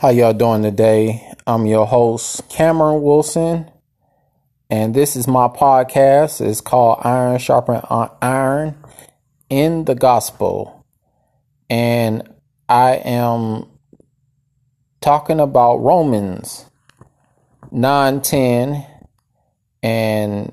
[0.00, 1.30] How y'all doing today?
[1.46, 3.70] I'm your host, Camerin Wilson,
[4.70, 6.40] and this is my podcast.
[6.40, 8.82] It's called Iron Sharpen uh, Iron
[9.50, 10.86] in the Gospel.
[11.68, 12.26] And
[12.66, 13.66] I am
[15.02, 16.64] talking about Romans
[17.70, 18.86] 9:10
[19.82, 20.50] and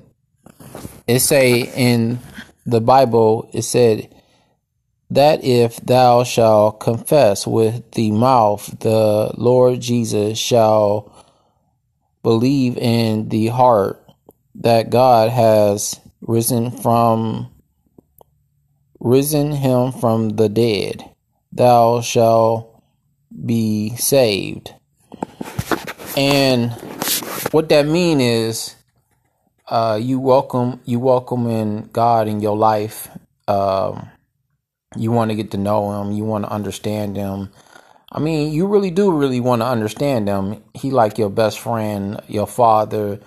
[1.06, 2.18] it say in
[2.66, 4.14] the Bible it said
[5.10, 11.12] that if thou shalt confess with the mouth the Lord Jesus shall
[12.22, 14.04] believe in the heart
[14.56, 17.50] that God has risen from
[19.00, 21.04] risen him from the dead
[21.52, 22.82] thou shalt
[23.44, 24.74] be saved.
[26.16, 26.72] And
[27.50, 28.74] what that mean is
[29.68, 33.08] uh, you welcome you welcome in God in your life
[33.46, 34.10] um,
[34.96, 37.50] you want to get to know him you want to understand him.
[38.10, 40.62] I mean you really do really want to understand him.
[40.74, 43.20] He like your best friend your father.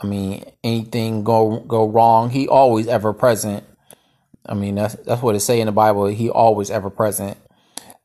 [0.00, 3.64] I mean anything go go wrong he always ever present.
[4.46, 7.36] I mean that's that's what it say in the bible he always ever present.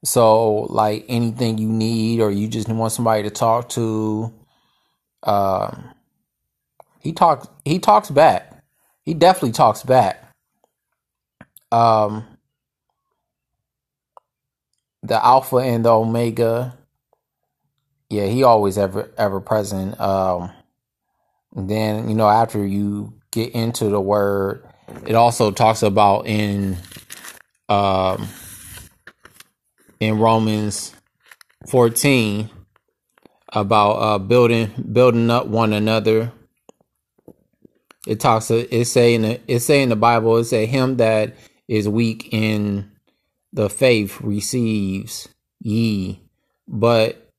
[0.04, 4.34] So like anything you need or you just want somebody to talk to
[5.24, 5.92] um
[7.00, 8.64] he talks he talks back.
[9.04, 10.24] He definitely talks back.
[11.72, 12.37] Um
[15.08, 16.78] the Alpha and the Omega.
[18.10, 20.00] Yeah, he always ever ever present.
[20.00, 20.52] Um,
[21.56, 24.64] then you know after you get into the word,
[25.06, 26.78] it also talks about in
[27.70, 28.28] um
[30.00, 30.94] in Romans
[31.68, 32.50] fourteen
[33.50, 36.32] about uh building building up one another.
[38.06, 38.50] It talks.
[38.52, 40.38] It's saying it's saying the Bible.
[40.38, 41.36] It say him that
[41.68, 42.90] is weak in
[43.54, 46.20] the faith receives ye,
[46.68, 47.32] but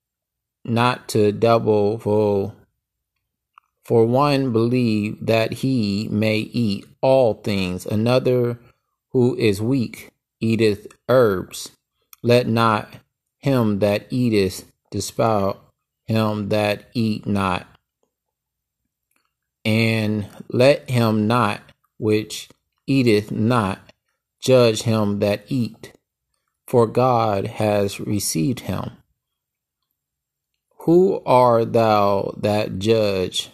[0.64, 2.54] not to double for
[3.84, 8.58] for one believe that he may eat all things, another
[9.12, 10.10] who is weak
[10.40, 11.70] eateth herbs.
[12.22, 12.92] Let not
[13.38, 15.54] him that eateth despise
[16.04, 17.66] him that eat not,
[19.64, 21.62] and let him not
[21.98, 22.50] which
[22.86, 23.78] eateth not
[24.40, 25.92] judge him that eat
[26.68, 28.98] for God has received him.
[30.80, 33.48] Who art thou that judge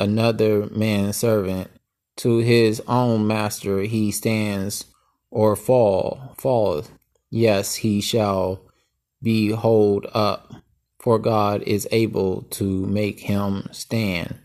[0.00, 1.70] another man's servant?
[2.18, 4.86] To his own master he stands
[5.30, 6.90] or fall falleth.
[7.28, 8.62] Yes, he shall
[9.22, 10.54] be hold up,
[10.98, 14.38] for God is able to make him stand.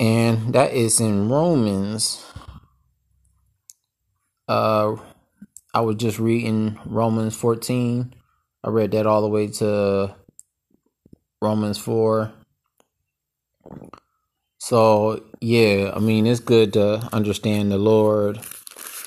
[0.00, 2.24] And that is in Romans
[4.48, 4.96] uh
[5.78, 8.12] I was just reading Romans 14.
[8.64, 10.12] I read that all the way to
[11.40, 12.32] Romans 4.
[14.58, 18.40] So, yeah, I mean, it's good to understand the Lord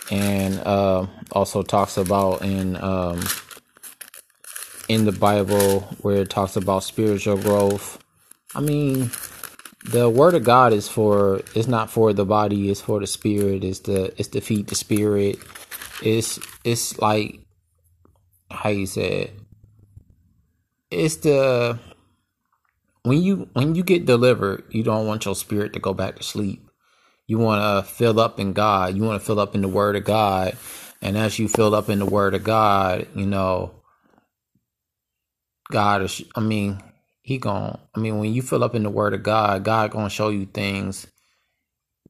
[0.09, 3.21] and uh, also talks about in um,
[4.87, 7.99] in the Bible where it talks about spiritual growth.
[8.55, 9.11] I mean,
[9.83, 13.65] the word of God is for it's not for the body, it's for the spirit,
[13.65, 15.37] it's the it's to feed the spirit
[16.01, 17.39] it's it's like
[18.49, 19.39] how you say it.
[20.89, 21.79] It's the
[23.03, 26.23] when you when you get delivered, you don't want your spirit to go back to
[26.23, 26.67] sleep.
[27.27, 28.95] You want to fill up in God.
[28.95, 30.57] You want to fill up in the Word of God,
[31.01, 33.71] and as you fill up in the Word of God, you know,
[35.71, 36.21] God is.
[36.35, 36.81] I mean,
[37.21, 40.09] He going I mean, when you fill up in the Word of God, God gonna
[40.09, 41.07] show you things.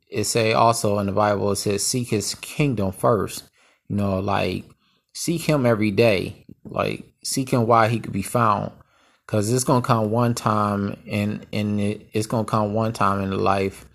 [0.09, 3.43] It say also in the Bible, it says, "Seek His kingdom first
[3.91, 4.63] you know, like
[5.11, 6.45] seek him every day.
[6.63, 8.71] Like seek him while he could be found.
[9.27, 13.31] Cause it's gonna come one time and and it, it's gonna come one time in
[13.31, 13.85] the life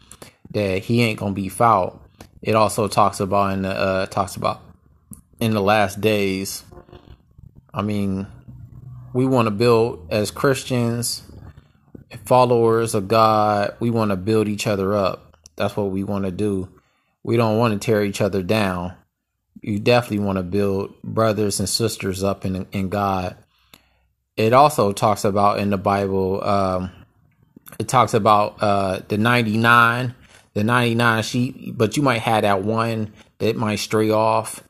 [0.50, 1.98] that he ain't gonna be found.
[2.42, 4.60] It also talks about in the uh talks about
[5.40, 6.62] in the last days.
[7.72, 8.26] I mean,
[9.14, 11.22] we want to build as Christians,
[12.26, 15.38] followers of God, we want to build each other up.
[15.56, 16.68] That's what we want to do.
[17.22, 18.92] We don't want to tear each other down
[19.62, 23.36] you definitely want to build brothers and sisters up in in God.
[24.36, 26.44] It also talks about in the Bible.
[26.44, 26.90] Um,
[27.78, 30.14] it talks about uh, the ninety nine,
[30.54, 34.62] the ninety nine sheep, but you might have that one that might stray off.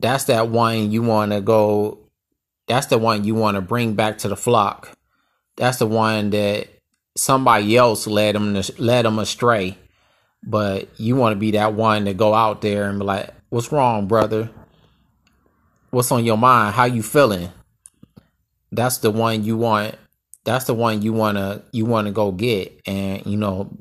[0.00, 1.98] That's that one you want to go.
[2.66, 4.96] That's the one you want to bring back to the flock.
[5.56, 6.68] That's the one that
[7.16, 9.78] somebody else led them led them astray.
[10.42, 13.72] But you want to be that one to go out there and be like, What's
[13.72, 14.50] wrong, brother?
[15.90, 16.74] What's on your mind?
[16.74, 17.50] How you feeling?
[18.72, 19.96] that's the one you want
[20.44, 23.76] that's the one you want to you want to go get and you know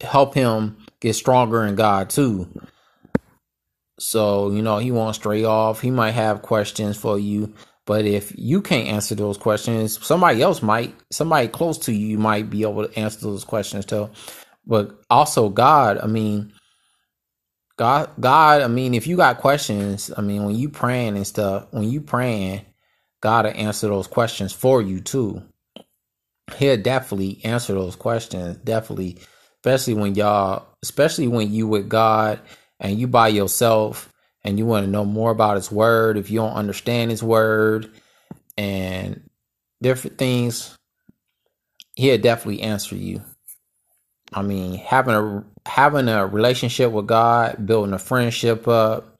[0.00, 2.48] help him get stronger in God too.
[3.98, 5.80] So, you know, he won't stray off.
[5.80, 7.52] He might have questions for you,
[7.84, 12.48] but if you can't answer those questions, somebody else might, somebody close to you might
[12.48, 14.08] be able to answer those questions too.
[14.64, 16.52] But also God, I mean,
[17.78, 21.68] God, God, I mean, if you got questions, I mean, when you praying and stuff,
[21.70, 22.62] when you praying,
[23.20, 25.44] God will answer those questions for you too.
[26.56, 28.56] He'll definitely answer those questions.
[28.58, 29.18] Definitely,
[29.64, 32.40] especially when y'all, especially when you with God
[32.80, 36.16] and you by yourself and you want to know more about His Word.
[36.16, 37.92] If you don't understand His Word
[38.56, 39.30] and
[39.80, 40.76] different things,
[41.94, 43.22] He'll definitely answer you.
[44.32, 49.16] I mean, having a having a relationship with God, building a friendship up,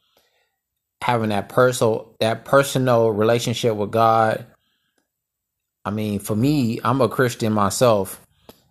[1.03, 4.47] having that personal that personal relationship with God.
[5.85, 8.21] I mean, for me, I'm a Christian myself,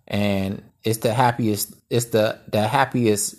[0.07, 3.36] and it's the happiest it's the the happiest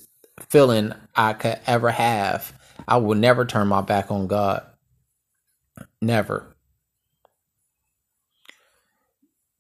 [0.49, 2.53] feeling I could ever have.
[2.87, 4.65] I will never turn my back on God.
[6.01, 6.47] Never.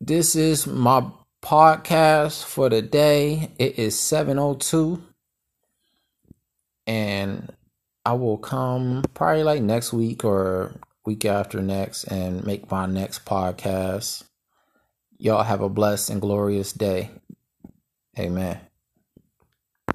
[0.00, 1.04] This is my
[1.42, 3.52] podcast for the day.
[3.58, 5.02] It is 702
[6.86, 7.52] and
[8.04, 13.26] I will come probably like next week or week after next and make my next
[13.26, 14.24] podcast.
[15.18, 17.10] Y'all have a blessed and glorious day.
[18.18, 18.67] Amen.